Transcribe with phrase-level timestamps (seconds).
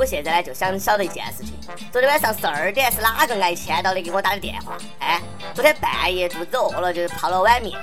[0.00, 1.52] 我现在呢就想晓得一件事情。
[1.92, 4.74] 昨天晚上十二点是哪个挨签到的给我打的电话？
[4.98, 5.20] 哎，
[5.52, 7.78] 昨天半夜肚子饿了就泡了碗面，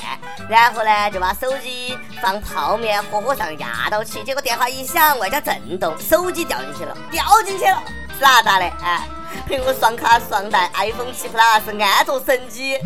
[0.49, 7.83] 然后呢就把手机放泡面盒盒上压到起，结果电话一响，外加震动，手机掉进去了，掉进去了，
[8.17, 8.65] 是哪咋的？
[8.65, 9.07] 哎，
[9.47, 12.79] 苹果双卡双待 iPhone 七 Plus 安卓神机。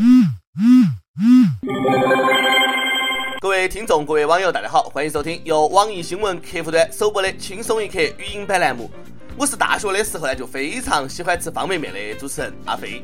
[3.39, 8.91] 各位听众，各位网友，大家好，欢迎收听由网易新闻客户端首播的《轻松一刻》语音版栏目。
[9.37, 13.03] 我是大学的时候呢，就非常喜欢吃方便面的主持人阿飞。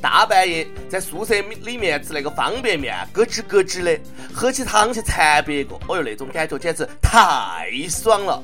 [0.00, 3.98] 大半夜在宿舍里面吃那个方便面，咯吱咯吱的，
[4.32, 8.42] 喝起汤去馋别个，哎哟，那种感觉简直太爽了。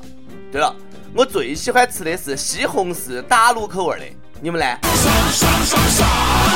[0.51, 0.75] 对了，
[1.15, 4.05] 我最喜欢吃的是西红柿打卤口味的。
[4.41, 4.65] 你们呢？
[4.81, 4.87] 不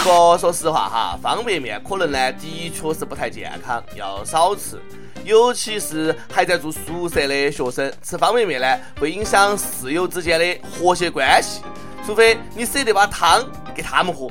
[0.07, 4.81] 过说实话哈，方便面可能呢，的确是不太健康，要少吃。
[5.25, 11.61] 尤其是还在住宿舍的学生，吃方便面呢，会影响室友之间的和谐关系。
[12.05, 14.29] 除非你舍得把汤给他们喝。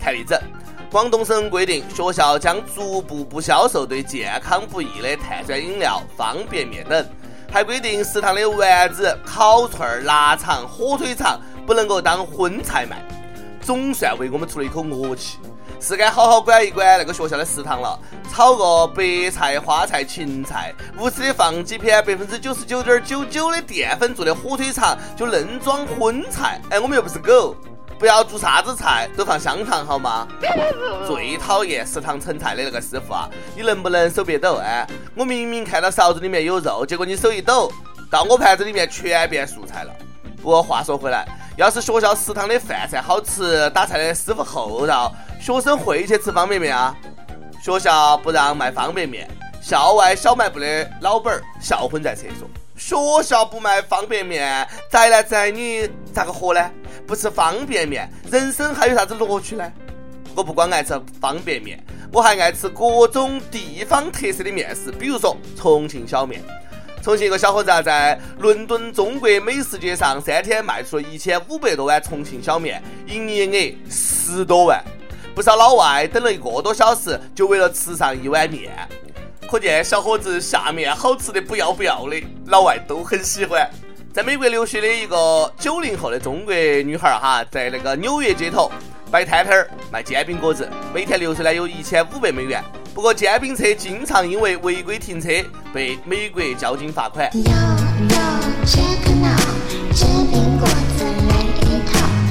[0.00, 0.40] 看例子，
[0.88, 7.04] 广东省规定，学校将逐步不销售对健康不益的碳酸饮料、方便面等，
[7.52, 11.40] 还规定食堂的丸子、烤串、腊肠、火腿肠。
[11.66, 12.96] 不能够当荤菜卖，
[13.68, 15.36] 总算为我们出了一口恶气，
[15.78, 18.00] 是该好好管一管那个学校的食堂了。
[18.32, 26.58] 炒个白菜、花菜、芹菜，无私的放几片百分之九十九点九九的淀粉做的火腿肠，就愣装荤菜。
[26.70, 27.54] 哎，我们又不是狗，
[27.98, 30.26] 不要做啥子菜都放香肠好吗？
[31.06, 33.28] 最讨厌食堂盛菜的那个师傅啊！
[33.54, 34.62] 你能不能手别抖？
[34.64, 37.70] 哎，我明明看到勺子里面有肉，结果你手一抖，
[38.10, 39.92] 到我盘子里面全变素菜了。
[40.40, 41.28] 不过话说回来。
[41.58, 46.94] 要是学校食堂的饭菜好吃，打菜的师傅厚道，学生会去吃方便面啊？
[47.60, 49.28] 学校不让卖方便面，
[49.60, 52.48] 校外小卖部的老板儿笑昏在厕所。
[52.76, 56.70] 学校不卖方便面，宅男宅女咋个活呢？
[57.08, 59.72] 不吃方便面，人生还有啥子乐趣呢？
[60.36, 66.40] 我不光爱吃方便面，我还爱吃各种地方特色的面食，比如说重庆小面。
[67.08, 74.84] 重庆一个小伙子啊，在伦敦中国美食节上三天卖出了一千五百多碗重庆小面，营业额十多万。
[75.34, 78.70] 不少老外等了一个多小时，就为了吃上一碗面。
[79.50, 83.66] 可见小伙子下面好吃的不要不要的，老外都很喜欢。
[84.12, 88.70] 在美国留学的一个九零后的中国女孩哈，在那个纽约街头
[89.10, 92.62] 摆摊摊儿卖煎饼果子，每天流水呢有一千五百美元。
[92.98, 95.28] 不过煎饼车经常因为违规停车
[95.72, 97.30] 被美国交警罚款。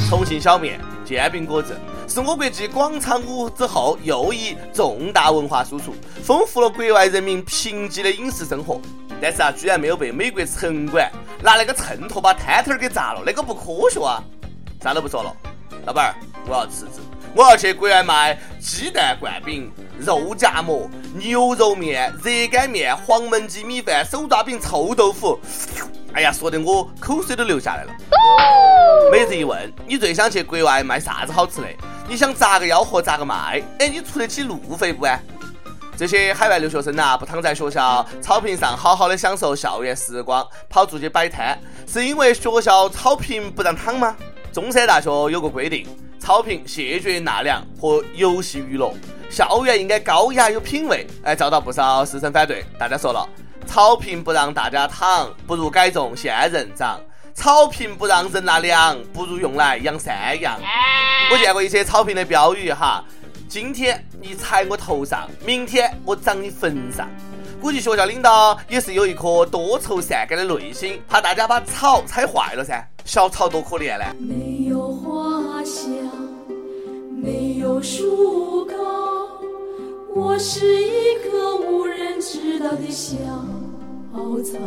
[0.09, 8.81] 重庆小面、煎饼果子是我国继广场舞之后又一重大文化输出，丰富了国外人民贫瘠的饮食生活。
[9.21, 11.09] 但是啊，居然没有被美国城管
[11.41, 14.21] 拿那个秤砣把摊摊儿给砸了，那个不科学啊！
[14.83, 15.33] 啥都不说了，
[15.85, 16.99] 老板儿，我要辞职。
[17.37, 25.39] 我要去国外卖鸡蛋灌饼、肉夹馍、牛肉面、热干面、黄焖鸡米饭、手抓饼、臭豆腐。
[26.13, 27.91] 哎呀，说的我口水都流下来了。
[29.11, 31.67] 每日一问，你最想去国外卖啥子好吃的？
[32.09, 33.61] 你想咋个吆喝咋个卖？
[33.77, 35.05] 哎，你出得起路费不？
[35.05, 35.19] 啊？
[35.95, 41.55] 这些海外留学生呐，不躺在学校草坪上好好的享受校园时光，跑出去摆摊，
[41.87, 44.15] 是因为学校草坪不让躺吗？
[44.51, 45.85] 中山大学有个规定。
[46.19, 48.93] 草坪谢绝纳凉和游戏娱乐，
[49.29, 51.07] 校园应该高雅有品位。
[51.23, 52.65] 哎，遭到不少师生反对。
[52.77, 53.27] 大家说了，
[53.65, 56.99] 草坪不让大家躺，不如改种仙人掌；
[57.33, 60.59] 草坪不让人纳凉，不如用来养山羊。
[61.31, 63.03] 我见过一些草坪的标语哈，
[63.47, 67.07] 今天你踩我头上，明天我长你坟上。
[67.59, 72.87] 估计学校领导也是有一颗多愁善感的内心，怕大家把草踩坏了噻。
[73.03, 74.05] 小草多可怜呢。
[77.67, 78.73] 有树高，
[80.15, 83.17] 我是一棵无人知道的小
[84.41, 84.57] 草。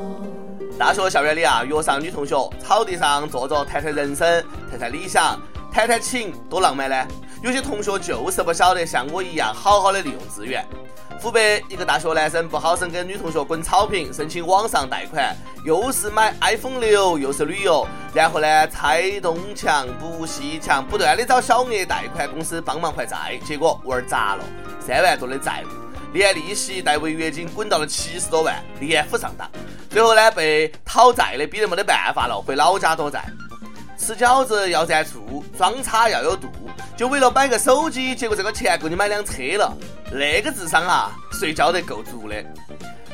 [0.78, 5.40] 大学校园里啊，约上女同学，草地上坐着谈谈人生，谈谈理想，
[5.72, 7.08] 谈谈情，多浪漫呢。
[7.42, 10.62] 有些同学就是不晓得像我一样好好的利用资源。
[11.18, 15.34] 湖北一个大学男生不好生跟女同学滚草坪，申请网上贷款，
[15.64, 24.44] 又是买 iPhone 六，又是旅游，然后呢拆东墙补西墙，不断的找小额贷款公司帮忙还债，结果玩砸了，
[24.86, 25.68] 三万多的债务，
[26.12, 29.50] 连利息带违约金滚到了七十多万，连孚上当，
[29.88, 33.24] 最后呢被讨债的逼得没得办法了，回老家躲债。
[34.00, 36.48] 吃饺子要蘸醋，装叉要有度，
[36.96, 39.76] 就为了买个手机，结果这个钱够你买辆车了。
[40.10, 42.42] 那个智商啊，睡觉得够足的。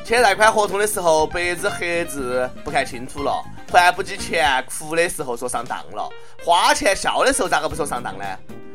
[0.05, 6.09] 签贷款合同的时候，白纸黑字不看清楚了，还不起钱，哭的时候说上当了，
[6.41, 8.23] 花钱笑的时候咋个不说上当呢？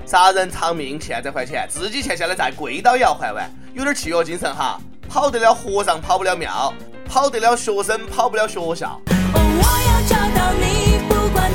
[0.05, 4.79] 杀人偿命，欠债还钱，自己欠下的债跪倒也要还完，有点契约精神哈。
[5.09, 6.73] 跑得了和尚跑不了庙，
[7.09, 9.01] 跑得了学生跑不了学校。
[9.07, 11.51] 我要找到你，不管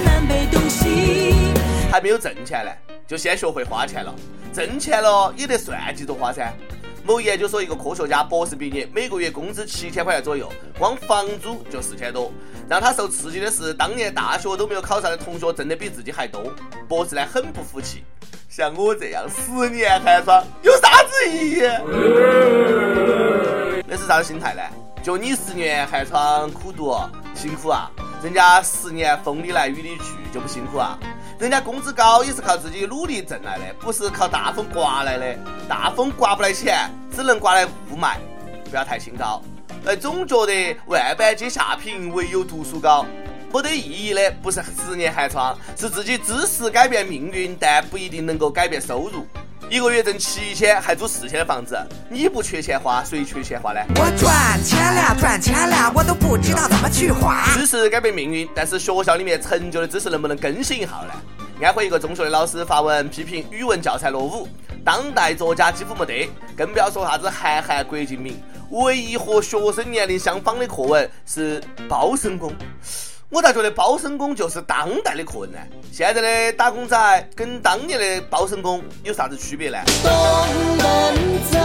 [1.98, 2.72] 还没有挣钱呢，
[3.08, 4.14] 就先学会花钱了。
[4.54, 6.54] 挣钱了也得算计着花噻。
[7.04, 10.48] 某研究所一个科学家博士毕业，每个月工资七千块钱左右，
[10.78, 12.32] 光房租就四千多。
[12.70, 16.54] 让他受刺激的是，当年大学都没有考上的同学挣的比自己还多。
[16.88, 18.04] 博士呢很不服气，
[18.48, 21.62] 像我这样十年寒窗有啥子意义？
[23.88, 24.62] 那是啥子心态呢？
[25.02, 26.96] 就你十年寒窗苦读
[27.34, 27.90] 辛苦啊，
[28.22, 30.96] 人家十年风里来雨里去就不辛苦啊？
[31.40, 35.40] 人家工资高也是靠自己努力挣来的，不是靠大风刮来的。
[35.70, 38.16] 大风刮不来钱，只能刮来雾霾。
[38.68, 39.40] 不要太清高。
[39.86, 43.06] 哎，总觉得万般皆下品，唯有读书高。
[43.54, 49.28] 没得意义的不是十年寒窗，是自己知识改变命运，但不一定能够改变收入。
[49.70, 51.78] 一个月挣七千，还租四千的房子，
[52.10, 53.82] 你不缺钱花，谁缺钱花呢？
[53.98, 57.46] 我赚钱了，赚钱了，我都不知道怎么去花。
[57.54, 61.14] 知识改变命运，但是学校里面陈旧的知识能不能更新一下呢？
[61.62, 64.48] 安徽一个中学的老师发文批评语文教材落伍，
[64.86, 72.54] 当代作家几乎没得，更不要说啥子韩寒、郭敬明，唯一和学生年龄相仿的课文是包身工。
[73.30, 75.60] 我咋觉得包身工就是当代的客人呢？
[75.92, 79.78] 现在的打工仔跟当年的包身工有啥子区别呢？
[80.02, 80.08] 东
[80.78, 81.14] 奔
[81.52, 81.60] 走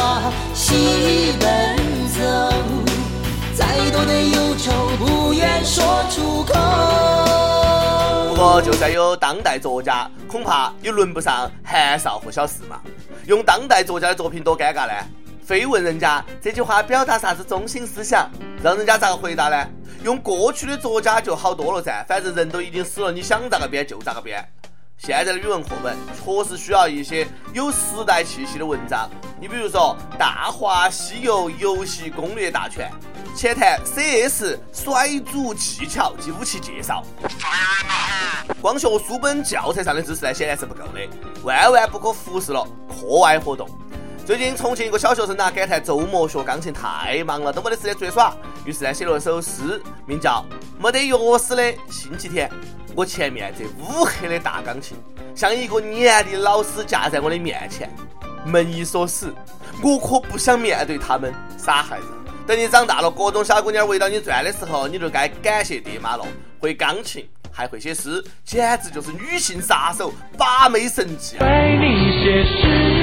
[0.00, 1.76] 啊，西奔
[2.08, 2.50] 走，
[3.54, 6.54] 再多的忧愁不愿说出口。
[8.30, 12.80] 不过，就算有当代作家，恐怕也轮不上韩少和小四嘛。
[13.26, 14.94] 用当代作家的作品多尴尬呢？
[15.46, 18.28] 非问人家这句话表达啥子中心思想，
[18.64, 19.68] 让人家咋个回答呢？
[20.02, 24.44] 用过去的作家就好多了噻，反正人都已经死了，你想咋个编就咋个编。
[24.98, 29.08] 现在的语文课本确实需要一些有时代气息的文章，
[29.40, 32.90] 你比如说《大话西游游戏攻略大全》，
[33.38, 37.04] 浅谈 CS 甩组技巧及武器介绍。
[38.60, 41.08] 光学书本教材上的知识呢，显然是不够的，
[41.44, 43.68] 万万不可忽视了课外活动。
[44.26, 48.34] 最近重庆一个小学生呢感叹周末学钢琴太忙了，都没得时间出去耍，
[48.64, 50.44] 于是呢写了一首诗，名叫
[50.82, 52.48] 《没得钥匙的星期天》。
[52.96, 54.96] 我前面这乌黑的大钢琴，
[55.32, 57.88] 像一个年的老师架在我的面前，
[58.44, 59.32] 门一锁死，
[59.80, 61.32] 我可不想面对他们。
[61.56, 62.06] 傻孩子，
[62.48, 66.26] 等你长大了，各种小姑娘围到你转的时候，你就该感谢爹妈了。
[66.58, 71.36] 会钢琴，还会写诗，简直就是女性杀手，把妹神器。
[71.38, 72.95] 为你写诗。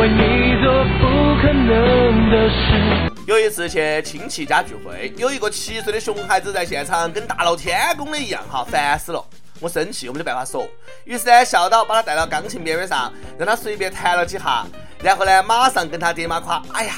[0.00, 3.12] 为你做不可能的事。
[3.26, 9.22] 有一次去亲戚家聚会，有一个七岁的熊孩子在现场，跟大闹天宫的一样哈，烦死了。
[9.60, 10.66] 我生气，我没得办法说，
[11.04, 14.64] 于是呢，笑导把他带到钢琴边边上，让他随便弹了几下，
[15.02, 16.94] 然后呢，马上跟他爹妈夸：“哎呀，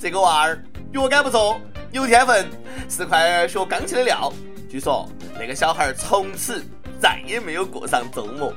[0.00, 0.58] 这个娃儿
[0.92, 1.60] 乐感不错，
[1.92, 2.48] 有天分，
[2.88, 4.32] 是块学钢琴的料。”
[4.70, 5.06] 据说
[5.38, 6.64] 那个小孩从此
[6.98, 8.50] 再也没有过上周末。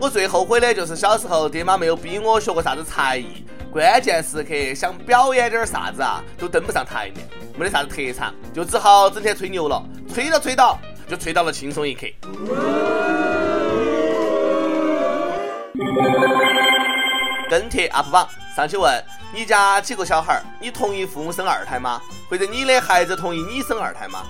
[0.00, 12.06] 我最后悔的就是小时候爹妈没有逼我学过啥子才艺，关键时刻想表演点啥子啊，都登不上台面，没得啥子特长，就只好整天吹牛了，吹着吹到就吹到了轻松一刻。
[17.50, 18.26] 跟帖 UP 榜
[18.56, 18.90] 上去问
[19.34, 20.42] 你家几个小孩？
[20.62, 22.00] 你同意父母生二胎吗？
[22.30, 24.22] 或者你的孩子同意你生二胎吗？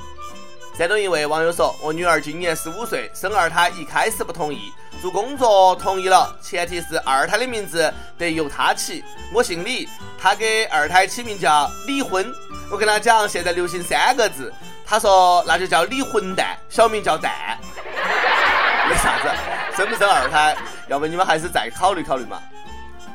[0.76, 9.02] 山东一位网友说：“我女儿今年十五岁，生二胎一开始不同意。”做工作同意了，前提是二胎的名字得由他起。
[9.32, 9.88] 我姓李，
[10.20, 12.30] 他给二胎起名叫李婚。
[12.70, 14.52] 我跟他讲，现在流行三个字，
[14.84, 17.58] 他说那就叫李混蛋，小名叫蛋。
[18.90, 19.30] 为啥子？
[19.74, 20.54] 生不生二胎？
[20.88, 22.38] 要不你们还是再考虑考虑嘛。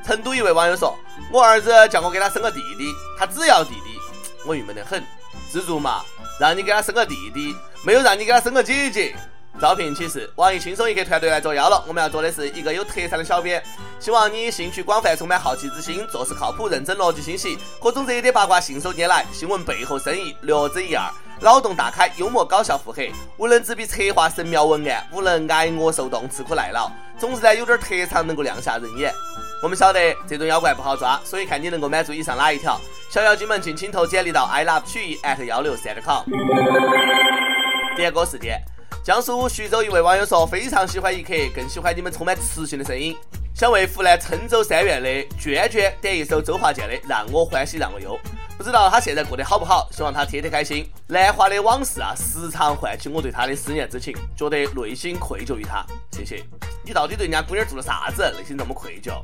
[0.04, 0.98] 成都一位网友说，
[1.32, 4.00] 我儿子叫我给他生个弟弟，他只要弟弟，
[4.44, 5.04] 我郁闷得很。
[5.52, 6.02] 知足嘛，
[6.40, 9.16] 让你给他生个弟弟，没有让你给他生个姐姐。
[9.60, 11.82] 招聘启事：网易轻松一刻团队来作妖了。
[11.88, 13.64] 我们要做的是一个有特长的小编，
[14.02, 21.10] 希望你兴趣广泛，充满好奇之心，做事靠谱、认真、逻辑清晰，各种热点八卦信手拈来，新闻背后深意略知一二，
[21.40, 29.14] 脑洞大开，幽默搞笑腹黑，无能执笔策划神妙文案，无能挨饿受冻、吃苦耐劳，总之呢有点特长能够亮瞎人眼。
[29.64, 32.80] 我们晓得这种妖怪不好抓，所以看你能够满足以上哪一条。
[33.10, 36.26] 小妖精们，尽情投简历到 i love 曲艺 at 幺六三 com。
[37.96, 38.62] 点歌时间。
[39.06, 43.16] 江苏徐州一位网友说：“非常喜欢一刻，更喜欢你们充满磁性的声音。
[43.54, 48.20] 想为湖南郴州三院的娟娟点一首周华健的《让我欢喜让我忧》。
[48.58, 50.90] 不知道他现在过得好不好，希望他天天开心。
[51.10, 55.86] 兰花的往事啊，时常唤起我对他的思念之情，觉得内心愧疚于他。
[56.12, 56.44] 谢谢
[56.84, 59.22] 你，到底对人家姑娘做了啥子，内心这么愧疚？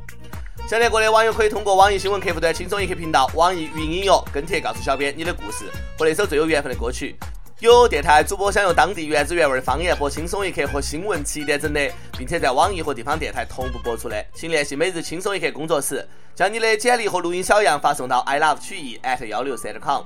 [0.70, 5.66] 想连过的网友可以通过网易新闻客户端“轻松一刻”频道、网易云音乐跟帖告诉小编你的故事
[5.98, 7.16] 和那首最有缘分的歌曲。
[7.62, 16.04] 有电台主播想用当地原汁原味的方言播《轻松一刻》和新闻七点整的，并且在网易和地方电台同步播出的，请联系每日轻松一刻工作室，
[16.34, 20.04] 将你的简历和录音小样发送到 i love 曲艺 at 幺六三 com。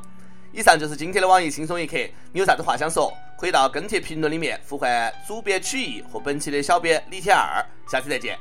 [0.52, 1.96] 以上就是今天的网易轻松一刻，
[2.34, 7.66] 你有啥子话想说，可以到跟帖评论里面呼唤主编曲艺和本期的小编李天二。
[7.90, 8.38] 下期再见。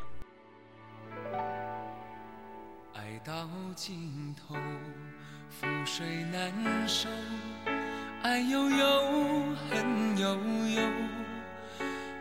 [2.94, 4.56] 爱到尽头，
[5.62, 6.52] 覆水难
[6.88, 7.08] 收。
[8.24, 9.02] 爱悠悠，
[9.68, 10.34] 恨悠
[10.70, 10.80] 悠，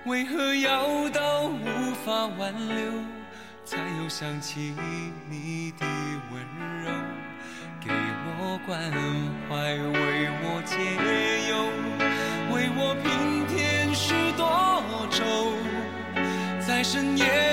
[0.04, 2.92] 为何要到无法挽留，
[3.64, 4.76] 才又想起
[5.30, 5.86] 你的
[6.30, 6.44] 温
[6.84, 6.92] 柔？
[7.80, 7.90] 给
[8.38, 8.92] 我关
[9.48, 10.76] 怀，为我解
[11.50, 11.72] 忧，
[12.54, 14.44] 为我平添许多
[15.10, 15.56] 愁，
[16.60, 17.53] 在深夜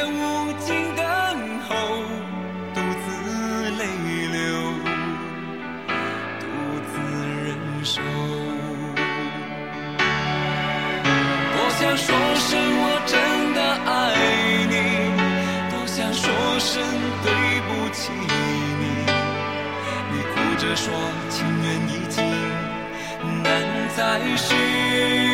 [24.00, 25.29] 再续。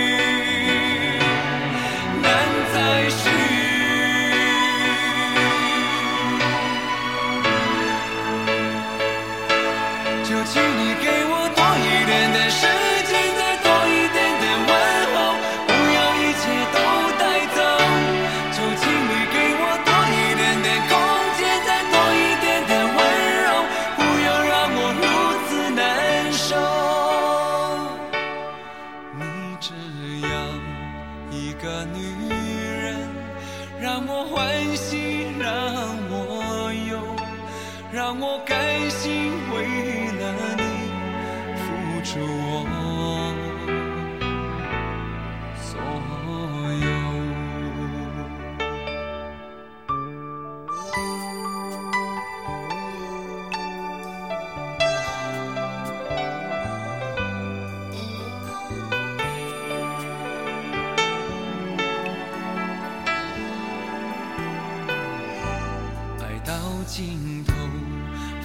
[66.97, 67.53] 尽头，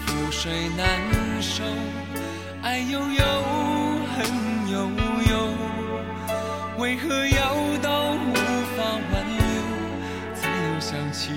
[0.06, 1.64] 覆水难收，
[2.62, 3.26] 爱悠悠，
[4.14, 4.90] 恨悠
[5.30, 5.34] 悠，
[6.78, 8.36] 为何要到无
[8.76, 9.42] 法挽留，
[10.36, 11.32] 才又想起？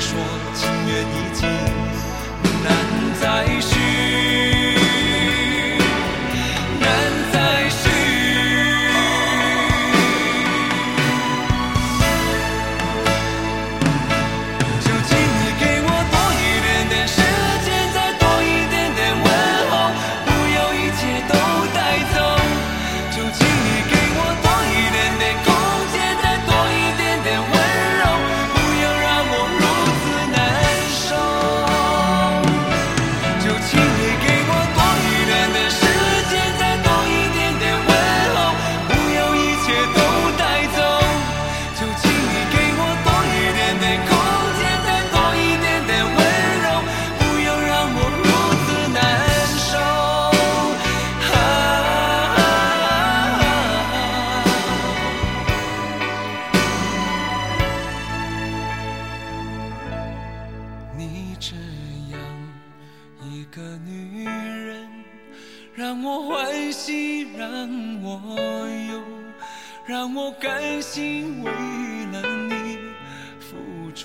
[0.00, 0.18] 说
[0.54, 1.48] 情缘已尽，
[2.64, 2.66] 难
[3.20, 4.71] 再续。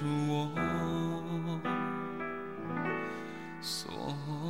[0.07, 0.49] 我
[3.61, 4.46] 所。